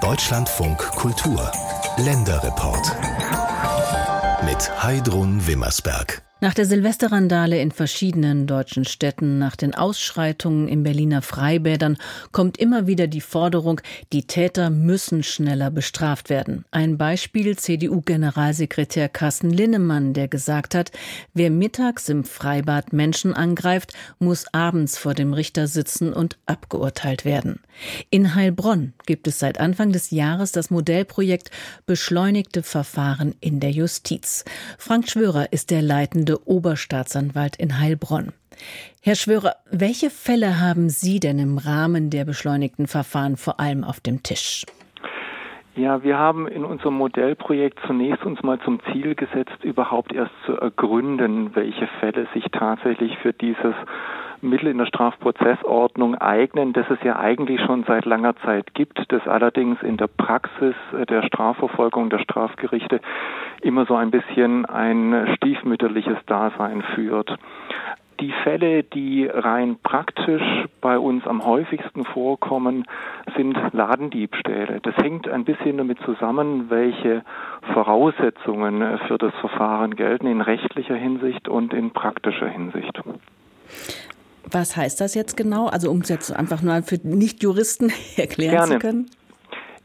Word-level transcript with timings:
Deutschlandfunk 0.00 0.78
Kultur 0.78 1.50
Länderreport 1.96 2.96
mit 4.44 4.80
Heidrun 4.80 5.44
Wimmersberg. 5.44 6.22
Nach 6.42 6.54
der 6.54 6.64
Silvesterrandale 6.64 7.60
in 7.60 7.70
verschiedenen 7.70 8.46
deutschen 8.46 8.86
Städten, 8.86 9.38
nach 9.38 9.56
den 9.56 9.74
Ausschreitungen 9.74 10.68
in 10.68 10.82
Berliner 10.82 11.20
Freibädern 11.20 11.98
kommt 12.32 12.56
immer 12.56 12.86
wieder 12.86 13.08
die 13.08 13.20
Forderung, 13.20 13.82
die 14.14 14.26
Täter 14.26 14.70
müssen 14.70 15.22
schneller 15.22 15.70
bestraft 15.70 16.30
werden. 16.30 16.64
Ein 16.70 16.96
Beispiel 16.96 17.58
CDU-Generalsekretär 17.58 19.10
Carsten 19.10 19.50
Linnemann, 19.50 20.14
der 20.14 20.28
gesagt 20.28 20.74
hat, 20.74 20.92
wer 21.34 21.50
mittags 21.50 22.08
im 22.08 22.24
Freibad 22.24 22.94
Menschen 22.94 23.34
angreift, 23.34 23.92
muss 24.18 24.46
abends 24.54 24.96
vor 24.96 25.12
dem 25.12 25.34
Richter 25.34 25.66
sitzen 25.66 26.10
und 26.14 26.38
abgeurteilt 26.46 27.26
werden. 27.26 27.60
In 28.08 28.34
Heilbronn 28.34 28.94
gibt 29.04 29.26
es 29.26 29.38
seit 29.38 29.60
Anfang 29.60 29.92
des 29.92 30.10
Jahres 30.10 30.52
das 30.52 30.70
Modellprojekt 30.70 31.50
Beschleunigte 31.84 32.62
Verfahren 32.62 33.34
in 33.40 33.60
der 33.60 33.72
Justiz. 33.72 34.46
Frank 34.78 35.10
Schwörer 35.10 35.52
ist 35.52 35.70
der 35.70 35.82
leitende 35.82 36.29
leitende 36.30 36.36
Oberstaatsanwalt 36.46 37.56
in 37.56 37.78
Heilbronn. 37.78 38.32
Herr 39.02 39.14
Schwörer, 39.14 39.54
welche 39.70 40.10
Fälle 40.10 40.60
haben 40.60 40.88
Sie 40.88 41.20
denn 41.20 41.38
im 41.38 41.58
Rahmen 41.58 42.10
der 42.10 42.24
beschleunigten 42.24 42.86
Verfahren 42.86 43.36
vor 43.36 43.58
allem 43.58 43.84
auf 43.84 44.00
dem 44.00 44.22
Tisch? 44.22 44.64
Ja, 45.76 46.02
wir 46.02 46.18
haben 46.18 46.46
in 46.48 46.64
unserem 46.64 46.94
Modellprojekt 46.94 47.78
zunächst 47.86 48.24
uns 48.24 48.42
mal 48.42 48.58
zum 48.64 48.80
Ziel 48.92 49.14
gesetzt, 49.14 49.56
überhaupt 49.62 50.12
erst 50.12 50.32
zu 50.44 50.52
ergründen, 50.52 51.54
welche 51.54 51.86
Fälle 52.00 52.26
sich 52.34 52.44
tatsächlich 52.52 53.16
für 53.18 53.32
dieses 53.32 53.74
Mittel 54.42 54.68
in 54.68 54.78
der 54.78 54.86
Strafprozessordnung 54.86 56.14
eignen, 56.14 56.72
das 56.72 56.88
es 56.90 56.98
ja 57.02 57.18
eigentlich 57.18 57.60
schon 57.60 57.84
seit 57.84 58.04
langer 58.04 58.36
Zeit 58.36 58.74
gibt, 58.74 59.00
das 59.12 59.26
allerdings 59.26 59.82
in 59.82 59.96
der 59.96 60.06
Praxis 60.06 60.74
der 61.08 61.22
Strafverfolgung 61.22 62.10
der 62.10 62.18
Strafgerichte 62.20 63.00
immer 63.60 63.86
so 63.86 63.96
ein 63.96 64.10
bisschen 64.10 64.66
ein 64.66 65.34
stiefmütterliches 65.36 66.18
Dasein 66.26 66.82
führt. 66.94 67.36
Die 68.20 68.32
Fälle, 68.44 68.82
die 68.82 69.26
rein 69.26 69.78
praktisch 69.82 70.42
bei 70.82 70.98
uns 70.98 71.26
am 71.26 71.46
häufigsten 71.46 72.04
vorkommen, 72.04 72.84
sind 73.34 73.56
Ladendiebstähle. 73.72 74.80
Das 74.82 74.94
hängt 74.98 75.26
ein 75.26 75.44
bisschen 75.44 75.78
damit 75.78 75.98
zusammen, 76.00 76.68
welche 76.68 77.22
Voraussetzungen 77.72 78.98
für 79.08 79.16
das 79.16 79.34
Verfahren 79.36 79.96
gelten 79.96 80.26
in 80.26 80.42
rechtlicher 80.42 80.96
Hinsicht 80.96 81.48
und 81.48 81.72
in 81.72 81.92
praktischer 81.92 82.48
Hinsicht. 82.48 83.00
Was 84.52 84.76
heißt 84.76 85.00
das 85.00 85.14
jetzt 85.14 85.36
genau? 85.36 85.66
Also 85.66 85.90
um 85.90 86.00
es 86.00 86.08
jetzt 86.08 86.34
einfach 86.34 86.62
nur 86.62 86.82
für 86.82 86.98
Nicht-Juristen 87.02 87.92
erklären 88.16 88.56
Gerne. 88.56 88.72
zu 88.72 88.78
können? 88.78 89.10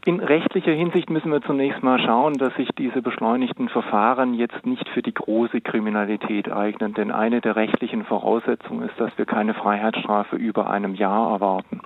In 0.06 0.20
rechtlicher 0.20 0.70
Hinsicht 0.70 1.10
müssen 1.10 1.32
wir 1.32 1.42
zunächst 1.42 1.82
mal 1.82 1.98
schauen, 1.98 2.34
dass 2.34 2.54
sich 2.54 2.68
diese 2.78 3.02
beschleunigten 3.02 3.68
Verfahren 3.68 4.34
jetzt 4.34 4.64
nicht 4.64 4.88
für 4.90 5.02
die 5.02 5.12
große 5.12 5.60
Kriminalität 5.60 6.48
eignen, 6.48 6.94
denn 6.94 7.10
eine 7.10 7.40
der 7.40 7.56
rechtlichen 7.56 8.04
Voraussetzungen 8.04 8.88
ist, 8.88 8.94
dass 9.00 9.10
wir 9.18 9.24
keine 9.24 9.52
Freiheitsstrafe 9.52 10.36
über 10.36 10.70
einem 10.70 10.94
Jahr 10.94 11.32
erwarten. 11.32 11.80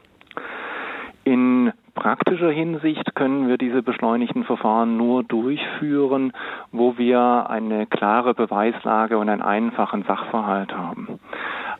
In 1.24 1.72
praktischer 1.94 2.50
Hinsicht 2.50 3.14
können 3.14 3.48
wir 3.48 3.56
diese 3.56 3.82
beschleunigten 3.82 4.44
Verfahren 4.44 4.98
nur 4.98 5.24
durchführen, 5.24 6.32
wo 6.72 6.98
wir 6.98 7.48
eine 7.48 7.86
klare 7.86 8.34
Beweislage 8.34 9.16
und 9.16 9.30
einen 9.30 9.40
einfachen 9.40 10.02
Sachverhalt 10.04 10.76
haben. 10.76 11.18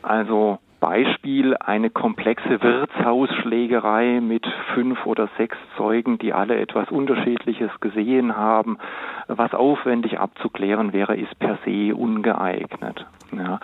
Also 0.01 0.57
Beispiel 0.81 1.55
eine 1.55 1.91
komplexe 1.91 2.61
Wirtshausschlägerei 2.61 4.19
mit 4.19 4.45
fünf 4.73 5.05
oder 5.05 5.29
sechs 5.37 5.55
Zeugen, 5.77 6.17
die 6.17 6.33
alle 6.33 6.59
etwas 6.59 6.89
Unterschiedliches 6.89 7.69
gesehen 7.79 8.35
haben. 8.35 8.79
Was 9.27 9.53
aufwendig 9.53 10.19
abzuklären 10.19 10.91
wäre, 10.91 11.15
ist 11.15 11.37
per 11.39 11.59
se 11.63 11.95
ungeeignet. 11.95 13.05
Ja. 13.31 13.59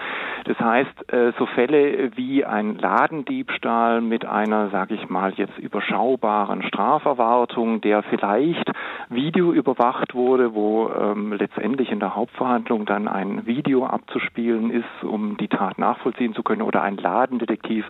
Das 0.46 0.60
heißt, 0.60 1.12
äh, 1.12 1.34
so 1.38 1.46
Fälle 1.48 2.16
wie 2.16 2.46
ein 2.46 2.78
Ladendiebstahl 2.78 4.00
mit 4.00 4.26
einer, 4.26 4.70
sage 4.70 4.94
ich 4.94 5.10
mal, 5.10 5.34
jetzt 5.36 5.58
überschaubaren 5.58 6.64
Straferwartung, 6.64 7.82
der 7.82 8.04
vielleicht 8.04 8.72
Video 9.10 9.54
überwacht 9.54 10.14
wurde, 10.16 10.54
wo 10.54 10.90
ähm, 10.90 11.34
letztendlich 11.34 11.92
in 11.92 12.00
der 12.00 12.16
Hauptverhandlung 12.16 12.86
dann 12.86 13.08
ein 13.08 13.46
Video 13.46 13.86
abzuspielen 13.86 14.70
ist, 14.70 15.04
um 15.04 15.38
die 15.38 15.48
Tat 15.48 15.78
nachvollziehen 15.78 16.34
zu 16.34 16.44
können, 16.44 16.62
oder 16.62 16.82
ein 16.82 16.98
Ladendetektiv 16.98 17.86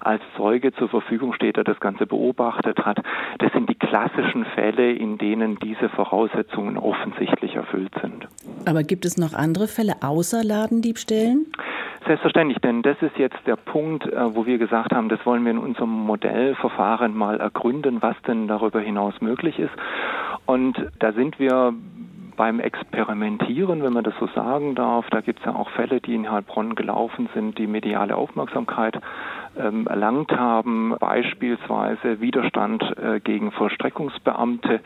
als 0.00 0.22
Zeuge 0.36 0.72
zur 0.74 0.88
Verfügung 0.88 1.32
steht, 1.32 1.56
der 1.56 1.64
das 1.64 1.80
Ganze 1.80 2.06
beobachtet 2.06 2.84
hat. 2.84 3.02
Das 3.38 3.52
sind 3.52 3.68
die 3.70 3.74
klassischen 3.74 4.44
Fälle, 4.44 4.92
in 4.92 5.18
denen 5.18 5.58
diese 5.58 5.88
Voraussetzungen 5.88 6.76
offensichtlich 6.76 7.54
erfüllt 7.54 7.92
sind. 8.02 8.28
Aber 8.66 8.82
gibt 8.82 9.04
es 9.04 9.16
noch 9.16 9.32
andere 9.32 9.68
Fälle 9.68 9.94
außer 10.02 10.44
Ladendiebstählen? 10.44 11.46
Selbstverständlich, 12.06 12.58
denn 12.60 12.82
das 12.82 12.96
ist 13.02 13.18
jetzt 13.18 13.38
der 13.46 13.56
Punkt, 13.56 14.06
äh, 14.06 14.34
wo 14.34 14.46
wir 14.46 14.58
gesagt 14.58 14.92
haben, 14.94 15.08
das 15.08 15.24
wollen 15.26 15.44
wir 15.44 15.50
in 15.50 15.58
unserem 15.58 15.90
Modellverfahren 15.90 17.14
mal 17.14 17.40
ergründen, 17.40 18.00
was 18.00 18.16
denn 18.26 18.48
darüber 18.48 18.80
hinaus 18.80 19.20
möglich 19.20 19.58
ist. 19.58 19.72
Und 20.48 20.78
da 21.00 21.12
sind 21.12 21.38
wir 21.38 21.74
beim 22.38 22.58
Experimentieren, 22.58 23.82
wenn 23.82 23.92
man 23.92 24.02
das 24.02 24.14
so 24.18 24.28
sagen 24.28 24.74
darf. 24.74 25.04
Da 25.10 25.20
gibt 25.20 25.40
es 25.40 25.44
ja 25.44 25.54
auch 25.54 25.68
Fälle, 25.72 26.00
die 26.00 26.14
in 26.14 26.30
Heilbronn 26.30 26.74
gelaufen 26.74 27.28
sind, 27.34 27.58
die 27.58 27.66
mediale 27.66 28.16
Aufmerksamkeit 28.16 28.98
ähm, 29.58 29.86
erlangt 29.86 30.32
haben, 30.32 30.94
beispielsweise 30.98 32.22
Widerstand 32.22 32.82
äh, 32.96 33.20
gegen 33.20 33.52
Vollstreckungsbeamte 33.52 34.80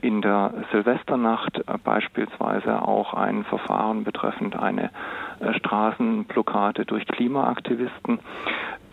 in 0.00 0.20
der 0.20 0.52
Silvesternacht, 0.72 1.58
äh, 1.58 1.78
beispielsweise 1.84 2.82
auch 2.82 3.14
ein 3.14 3.44
Verfahren 3.44 4.02
betreffend 4.02 4.56
eine 4.58 4.90
äh, 5.38 5.54
Straßenblockade 5.54 6.86
durch 6.86 7.06
Klimaaktivisten. 7.06 8.18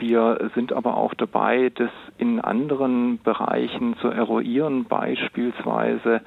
Wir 0.01 0.49
sind 0.55 0.73
aber 0.73 0.97
auch 0.97 1.13
dabei, 1.13 1.71
das 1.75 1.91
in 2.17 2.41
anderen 2.41 3.19
Bereichen 3.21 3.95
zu 3.97 4.07
eruieren, 4.07 4.85
beispielsweise 4.85 6.21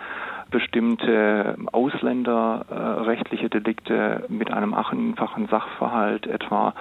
bestimmte 0.53 1.57
ausländerrechtliche 1.73 3.51
Delikte 3.51 4.27
mit 4.29 4.53
einem 4.53 4.75
einfachen 4.75 5.49
Sachverhalt, 5.49 6.29
etwa 6.29 6.73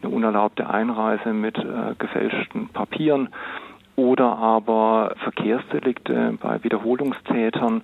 eine 0.00 0.14
unerlaubte 0.14 0.70
Einreise 0.70 1.32
mit 1.32 1.58
äh, 1.58 1.96
gefälschten 1.98 2.68
Papieren 2.68 3.30
oder 3.96 4.36
aber 4.36 5.14
Verkehrsdelikte 5.24 6.36
bei 6.40 6.62
Wiederholungstätern. 6.62 7.82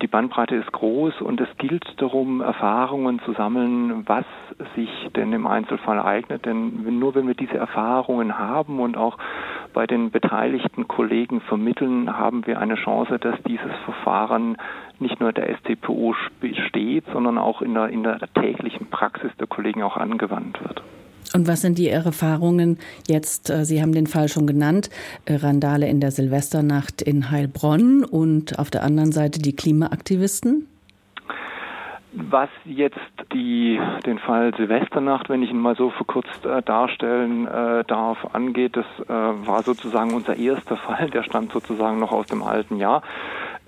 Die 0.00 0.06
Bandbreite 0.06 0.56
ist 0.56 0.72
groß 0.72 1.20
und 1.20 1.40
es 1.40 1.48
gilt 1.58 1.84
darum, 1.98 2.40
Erfahrungen 2.40 3.20
zu 3.24 3.32
sammeln, 3.34 4.04
was 4.06 4.24
sich 4.74 4.90
denn 5.14 5.32
im 5.32 5.46
Einzelfall 5.46 6.00
eignet. 6.00 6.46
Denn 6.46 6.98
nur 6.98 7.14
wenn 7.14 7.26
wir 7.26 7.34
diese 7.34 7.58
Erfahrungen 7.58 8.38
haben 8.38 8.80
und 8.80 8.96
auch 8.96 9.18
bei 9.74 9.86
den 9.86 10.10
beteiligten 10.10 10.88
Kollegen 10.88 11.42
vermitteln, 11.42 12.16
haben 12.16 12.46
wir 12.46 12.58
eine 12.58 12.76
Chance, 12.76 13.18
dass 13.18 13.40
dieses 13.42 13.72
Verfahren 13.84 14.56
nicht 14.98 15.20
nur 15.20 15.32
der 15.32 15.54
StPO 15.56 16.14
steht, 16.68 17.04
sondern 17.12 17.38
auch 17.38 17.60
in 17.62 17.74
der, 17.74 17.88
in 17.88 18.02
der 18.02 18.18
täglichen 18.34 18.86
Praxis 18.86 19.30
der 19.38 19.46
Kollegen 19.46 19.82
auch 19.82 19.96
angewandt 19.96 20.60
wird. 20.62 20.82
Und 21.34 21.46
was 21.46 21.60
sind 21.60 21.78
die 21.78 21.88
Erfahrungen 21.88 22.78
jetzt? 23.08 23.50
Äh, 23.50 23.64
Sie 23.64 23.80
haben 23.80 23.92
den 23.92 24.06
Fall 24.06 24.28
schon 24.28 24.46
genannt, 24.46 24.90
äh, 25.26 25.36
Randale 25.36 25.88
in 25.88 26.00
der 26.00 26.10
Silvesternacht 26.10 27.02
in 27.02 27.30
Heilbronn 27.30 28.04
und 28.04 28.58
auf 28.58 28.70
der 28.70 28.82
anderen 28.82 29.12
Seite 29.12 29.40
die 29.40 29.54
Klimaaktivisten? 29.54 30.66
Was 32.12 32.48
jetzt 32.64 32.98
die, 33.32 33.78
den 34.04 34.18
Fall 34.18 34.52
Silvesternacht, 34.56 35.28
wenn 35.28 35.44
ich 35.44 35.50
ihn 35.50 35.60
mal 35.60 35.76
so 35.76 35.90
verkürzt 35.90 36.44
äh, 36.44 36.60
darstellen 36.60 37.46
äh, 37.46 37.84
darf, 37.84 38.18
angeht, 38.32 38.76
das 38.76 38.86
äh, 39.06 39.08
war 39.08 39.62
sozusagen 39.62 40.12
unser 40.12 40.36
erster 40.36 40.76
Fall, 40.88 41.08
der 41.10 41.22
stammt 41.22 41.52
sozusagen 41.52 42.00
noch 42.00 42.10
aus 42.10 42.26
dem 42.26 42.42
alten 42.42 42.78
Jahr. 42.78 43.02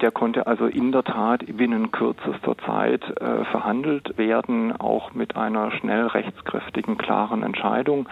Der 0.03 0.11
konnte 0.11 0.49
also 0.49 0.67
in 0.67 0.91
der 0.91 1.05
Tat 1.05 1.45
binnen 1.57 1.93
kürzester 1.93 2.59
Zeit 2.67 3.05
äh, 3.21 3.45
verhandelt 3.45 4.19
werden, 4.19 4.73
auch 4.79 5.15
mit 5.15 5.37
einer 5.37 5.71
schnell 5.71 6.09
rechtskräftigen, 6.09 6.99
klaren 6.99 7.45
Entscheidung. 7.45 8.09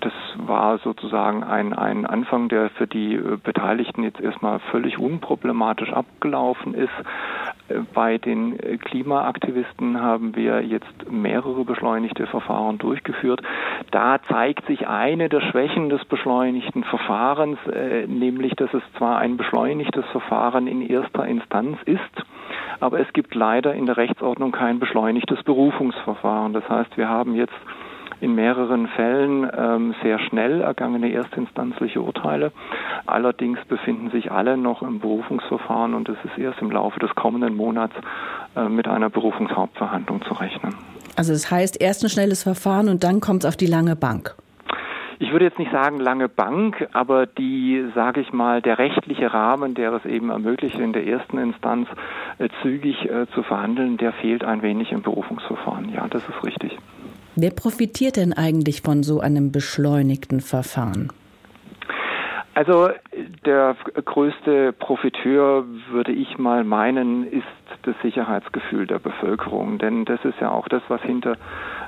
Das 0.00 0.12
war 0.36 0.78
sozusagen 0.78 1.44
ein, 1.44 1.74
ein 1.74 2.06
Anfang, 2.06 2.48
der 2.48 2.70
für 2.70 2.88
die 2.88 3.14
äh, 3.14 3.38
Beteiligten 3.40 4.02
jetzt 4.02 4.20
erstmal 4.20 4.58
völlig 4.58 4.98
unproblematisch 4.98 5.92
abgelaufen 5.92 6.74
ist. 6.74 6.90
Äh, 7.68 7.80
bei 7.94 8.18
den 8.18 8.58
äh, 8.58 8.78
Klimaaktivisten 8.78 10.00
haben 10.00 10.34
wir 10.34 10.62
jetzt 10.62 11.10
mehrere 11.10 11.64
beschleunigte 11.64 12.26
Verfahren 12.26 12.78
durchgeführt. 12.78 13.42
Da 13.92 14.18
zeigt 14.26 14.66
sich 14.66 14.88
eine 14.88 15.28
der 15.28 15.42
Schwächen 15.42 15.90
des 15.90 16.02
beschleunigten 16.06 16.82
Verfahrens, 16.82 17.58
nämlich 18.06 18.54
dass 18.56 18.72
es 18.72 18.82
zwar 18.96 19.18
ein 19.18 19.36
beschleunigtes 19.36 20.06
Verfahren 20.12 20.66
in 20.66 20.80
erster 20.80 21.26
Instanz 21.26 21.76
ist, 21.84 22.00
aber 22.80 23.00
es 23.00 23.12
gibt 23.12 23.34
leider 23.34 23.74
in 23.74 23.84
der 23.84 23.98
Rechtsordnung 23.98 24.50
kein 24.50 24.78
beschleunigtes 24.78 25.42
Berufungsverfahren. 25.42 26.54
Das 26.54 26.66
heißt, 26.70 26.96
wir 26.96 27.10
haben 27.10 27.34
jetzt 27.34 27.52
in 28.22 28.34
mehreren 28.34 28.86
Fällen 28.86 29.50
ähm, 29.54 29.94
sehr 30.02 30.18
schnell 30.20 30.62
ergangene 30.62 31.12
erstinstanzliche 31.12 32.00
Urteile. 32.00 32.52
Allerdings 33.04 33.58
befinden 33.66 34.10
sich 34.10 34.32
alle 34.32 34.56
noch 34.56 34.80
im 34.80 35.00
Berufungsverfahren 35.00 35.92
und 35.92 36.08
es 36.08 36.16
ist 36.24 36.38
erst 36.38 36.62
im 36.62 36.70
Laufe 36.70 36.98
des 36.98 37.14
kommenden 37.14 37.56
Monats 37.56 37.94
äh, 38.56 38.68
mit 38.68 38.88
einer 38.88 39.10
Berufungshauptverhandlung 39.10 40.22
zu 40.22 40.34
rechnen. 40.34 40.91
Also 41.16 41.32
das 41.32 41.50
heißt 41.50 41.80
erst 41.80 42.04
ein 42.04 42.10
schnelles 42.10 42.42
Verfahren 42.42 42.88
und 42.88 43.04
dann 43.04 43.20
kommt 43.20 43.44
es 43.44 43.48
auf 43.48 43.56
die 43.56 43.66
lange 43.66 43.96
Bank 43.96 44.34
ich 45.22 45.30
würde 45.30 45.44
jetzt 45.44 45.58
nicht 45.58 45.70
sagen 45.70 46.00
lange 46.00 46.28
Bank, 46.28 46.88
aber 46.92 47.26
die, 47.26 47.86
sage 47.94 48.20
ich 48.20 48.32
mal, 48.32 48.60
der 48.60 48.78
rechtliche 48.78 49.32
Rahmen, 49.32 49.74
der 49.74 49.92
es 49.92 50.04
eben 50.04 50.30
ermöglicht, 50.30 50.78
in 50.78 50.92
der 50.92 51.06
ersten 51.06 51.38
Instanz 51.38 51.88
äh, 52.38 52.48
zügig 52.60 53.08
äh, 53.08 53.26
zu 53.32 53.44
verhandeln, 53.44 53.98
der 53.98 54.12
fehlt 54.12 54.42
ein 54.42 54.62
wenig 54.62 54.90
im 54.90 55.02
Berufungsverfahren. 55.02 55.92
Ja, 55.94 56.08
das 56.08 56.22
ist 56.28 56.44
richtig. 56.44 56.76
Wer 57.36 57.50
profitiert 57.50 58.16
denn 58.16 58.32
eigentlich 58.32 58.82
von 58.82 59.04
so 59.04 59.20
einem 59.20 59.52
beschleunigten 59.52 60.40
Verfahren? 60.40 61.08
Also 62.54 62.90
der 63.46 63.76
größte 64.04 64.72
Profiteur, 64.74 65.64
würde 65.90 66.12
ich 66.12 66.36
mal 66.36 66.64
meinen, 66.64 67.26
ist 67.26 67.46
das 67.82 67.94
Sicherheitsgefühl 68.02 68.86
der 68.86 68.98
Bevölkerung. 68.98 69.78
Denn 69.78 70.04
das 70.04 70.22
ist 70.24 70.38
ja 70.38 70.50
auch 70.50 70.68
das, 70.68 70.82
was 70.88 71.00
hinter 71.00 71.36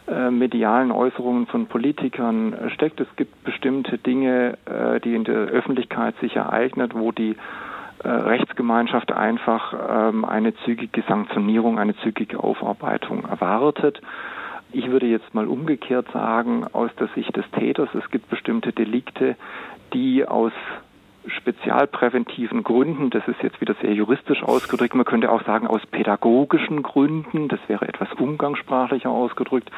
äh, 0.08 0.30
medialen 0.30 0.90
Äußerungen 0.90 1.46
von 1.46 1.66
Politikern 1.66 2.54
äh, 2.54 2.70
steckt. 2.70 2.98
Es 3.00 3.08
gibt 3.16 3.44
bestimmte 3.44 3.98
Dinge, 3.98 4.56
äh, 4.64 5.00
die 5.00 5.14
in 5.14 5.24
der 5.24 5.36
Öffentlichkeit 5.36 6.14
sich 6.20 6.36
ereignet, 6.36 6.94
wo 6.94 7.12
die 7.12 7.36
Rechtsgemeinschaft 8.06 9.12
einfach 9.12 9.72
ähm, 9.88 10.26
eine 10.26 10.54
zügige 10.56 11.02
Sanktionierung, 11.08 11.78
eine 11.78 11.96
zügige 11.98 12.38
Aufarbeitung 12.38 13.24
erwartet. 13.24 13.98
Ich 14.72 14.90
würde 14.90 15.06
jetzt 15.06 15.34
mal 15.34 15.46
umgekehrt 15.46 16.06
sagen, 16.12 16.66
aus 16.72 16.90
der 16.98 17.08
Sicht 17.14 17.36
des 17.36 17.48
Täters, 17.52 17.88
es 17.94 18.10
gibt 18.10 18.28
bestimmte 18.28 18.72
Delikte, 18.72 19.36
die 19.92 20.26
aus 20.26 20.52
spezialpräventiven 21.26 22.64
Gründen, 22.64 23.10
das 23.10 23.26
ist 23.28 23.42
jetzt 23.42 23.60
wieder 23.60 23.74
sehr 23.80 23.92
juristisch 23.94 24.42
ausgedrückt, 24.42 24.94
man 24.94 25.06
könnte 25.06 25.30
auch 25.30 25.42
sagen 25.44 25.66
aus 25.66 25.80
pädagogischen 25.86 26.82
Gründen, 26.82 27.48
das 27.48 27.60
wäre 27.66 27.88
etwas 27.88 28.12
umgangssprachlicher 28.14 29.10
ausgedrückt, 29.10 29.70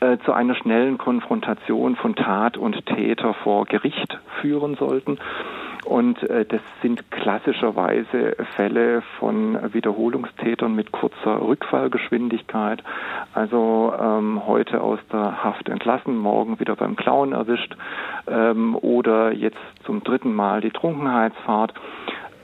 äh, 0.00 0.18
zu 0.24 0.32
einer 0.32 0.56
schnellen 0.56 0.98
Konfrontation 0.98 1.94
von 1.94 2.16
Tat 2.16 2.56
und 2.56 2.84
Täter 2.86 3.34
vor 3.34 3.66
Gericht 3.66 4.18
führen 4.40 4.74
sollten. 4.74 5.18
Und 5.84 6.22
äh, 6.22 6.44
das 6.44 6.60
sind 6.80 7.10
klassischerweise 7.10 8.36
Fälle 8.56 9.02
von 9.18 9.72
Wiederholungstätern 9.72 10.74
mit 10.74 10.92
kurzer 10.92 11.40
Rückfallgeschwindigkeit. 11.40 12.82
Also 13.34 13.92
ähm, 13.98 14.46
heute 14.46 14.80
aus 14.80 15.00
der 15.12 15.42
Haft 15.42 15.68
entlassen, 15.68 16.16
morgen 16.16 16.60
wieder 16.60 16.76
beim 16.76 16.96
Klauen 16.96 17.32
erwischt 17.32 17.76
ähm, 18.28 18.76
oder 18.76 19.32
jetzt 19.32 19.58
zum 19.84 20.02
dritten 20.04 20.34
Mal 20.34 20.60
die 20.60 20.70
Trunkenheitsfahrt. 20.70 21.74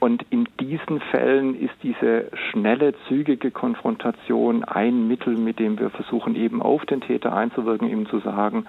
Und 0.01 0.25
in 0.31 0.47
diesen 0.61 1.01
Fällen 1.01 1.59
ist 1.59 1.75
diese 1.83 2.31
schnelle, 2.51 2.95
zügige 3.09 3.51
Konfrontation 3.51 4.65
ein 4.65 5.09
Mittel, 5.09 5.37
mit 5.37 5.59
dem 5.59 5.79
wir 5.79 5.91
versuchen, 5.91 6.37
eben 6.37 6.63
auf 6.63 6.85
den 6.87 7.01
Täter 7.01 7.35
einzuwirken, 7.35 7.89
ihm 7.89 8.07
zu 8.07 8.21
sagen, 8.21 8.67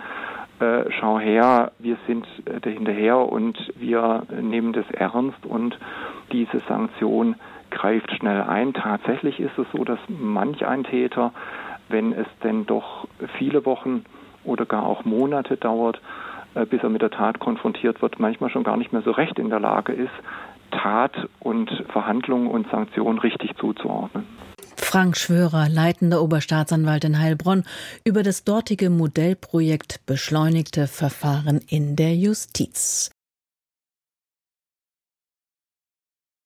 äh, 0.59 0.91
schau 0.99 1.19
her, 1.19 1.71
wir 1.79 1.97
sind 2.07 2.25
äh, 2.45 2.59
dahinterher 2.59 3.19
und 3.19 3.57
wir 3.77 4.23
nehmen 4.41 4.73
das 4.73 4.89
ernst 4.91 5.45
und 5.45 5.77
diese 6.31 6.59
Sanktion 6.67 7.35
greift 7.69 8.11
schnell 8.13 8.41
ein. 8.41 8.73
Tatsächlich 8.73 9.39
ist 9.39 9.57
es 9.57 9.67
so, 9.71 9.83
dass 9.83 9.99
manch 10.07 10.65
ein 10.65 10.83
Täter, 10.83 11.31
wenn 11.87 12.11
es 12.11 12.27
denn 12.43 12.65
doch 12.65 13.07
viele 13.37 13.65
Wochen 13.65 14.03
oder 14.43 14.65
gar 14.65 14.85
auch 14.85 15.05
Monate 15.05 15.55
dauert, 15.57 16.01
äh, 16.55 16.65
bis 16.65 16.83
er 16.83 16.89
mit 16.89 17.01
der 17.01 17.11
Tat 17.11 17.39
konfrontiert 17.39 18.01
wird, 18.01 18.19
manchmal 18.19 18.49
schon 18.49 18.63
gar 18.63 18.77
nicht 18.77 18.91
mehr 18.91 19.01
so 19.01 19.11
recht 19.11 19.39
in 19.39 19.49
der 19.49 19.59
Lage 19.59 19.93
ist, 19.93 20.11
Tat 20.71 21.11
und 21.39 21.69
Verhandlung 21.91 22.47
und 22.47 22.69
Sanktion 22.71 23.19
richtig 23.19 23.57
zuzuordnen. 23.57 24.25
Frank 24.75 25.17
Schwörer, 25.17 25.69
leitender 25.69 26.21
Oberstaatsanwalt 26.21 27.03
in 27.03 27.19
Heilbronn, 27.19 27.63
über 28.03 28.23
das 28.23 28.43
dortige 28.43 28.89
Modellprojekt 28.89 30.05
Beschleunigte 30.05 30.87
Verfahren 30.87 31.61
in 31.67 31.95
der 31.95 32.15
Justiz. 32.15 33.11